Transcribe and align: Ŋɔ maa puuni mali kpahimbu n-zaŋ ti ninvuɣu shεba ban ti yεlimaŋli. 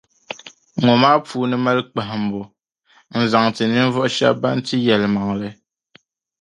Ŋɔ 0.83 0.93
maa 1.01 1.17
puuni 1.27 1.55
mali 1.65 1.81
kpahimbu 1.91 2.41
n-zaŋ 3.19 3.45
ti 3.55 3.63
ninvuɣu 3.71 4.09
shεba 4.15 4.39
ban 4.41 4.57
ti 4.67 4.75
yεlimaŋli. 4.85 5.49